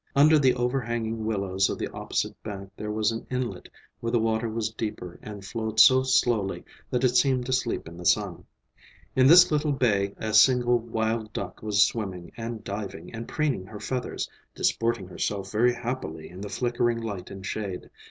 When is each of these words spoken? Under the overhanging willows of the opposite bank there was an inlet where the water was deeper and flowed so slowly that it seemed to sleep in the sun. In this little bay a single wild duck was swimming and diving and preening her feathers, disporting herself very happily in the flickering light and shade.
Under 0.15 0.39
the 0.39 0.55
overhanging 0.55 1.25
willows 1.27 1.69
of 1.69 1.77
the 1.77 1.85
opposite 1.89 2.35
bank 2.41 2.71
there 2.75 2.89
was 2.89 3.11
an 3.11 3.27
inlet 3.29 3.69
where 3.99 4.11
the 4.11 4.17
water 4.17 4.49
was 4.49 4.71
deeper 4.71 5.19
and 5.21 5.45
flowed 5.45 5.79
so 5.79 6.01
slowly 6.01 6.63
that 6.89 7.03
it 7.03 7.15
seemed 7.15 7.45
to 7.45 7.53
sleep 7.53 7.87
in 7.87 7.97
the 7.97 8.05
sun. 8.07 8.45
In 9.15 9.27
this 9.27 9.51
little 9.51 9.71
bay 9.73 10.15
a 10.17 10.33
single 10.33 10.79
wild 10.79 11.31
duck 11.33 11.61
was 11.61 11.83
swimming 11.83 12.31
and 12.35 12.63
diving 12.63 13.13
and 13.13 13.27
preening 13.27 13.67
her 13.67 13.79
feathers, 13.79 14.27
disporting 14.55 15.07
herself 15.07 15.51
very 15.51 15.73
happily 15.75 16.31
in 16.31 16.41
the 16.41 16.49
flickering 16.49 16.99
light 16.99 17.29
and 17.29 17.45
shade. 17.45 17.91